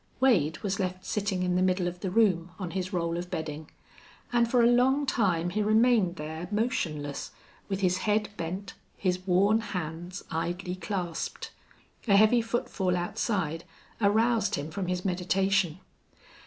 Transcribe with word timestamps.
Wade 0.19 0.57
was 0.63 0.79
left 0.79 1.05
sitting 1.05 1.43
in 1.43 1.55
the 1.55 1.61
middle 1.61 1.87
of 1.87 1.99
the 1.99 2.09
room 2.09 2.53
on 2.57 2.71
his 2.71 2.91
roll 2.91 3.17
of 3.17 3.29
bedding, 3.29 3.69
and 4.33 4.49
for 4.49 4.63
a 4.63 4.65
long 4.65 5.05
time 5.05 5.51
he 5.51 5.61
remained 5.61 6.15
there 6.15 6.47
motionless, 6.51 7.29
with 7.69 7.81
his 7.81 7.97
head 7.97 8.27
bent, 8.35 8.73
his 8.97 9.19
worn 9.27 9.59
hands 9.59 10.23
idly 10.31 10.73
clasped. 10.73 11.51
A 12.07 12.17
heavy 12.17 12.41
footfall 12.41 12.97
outside 12.97 13.63
aroused 14.01 14.55
him 14.55 14.71
from 14.71 14.87
his 14.87 15.05
meditation. 15.05 15.79